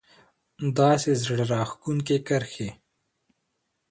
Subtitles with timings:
[0.77, 2.69] داسې زړه راښکونکې کرښې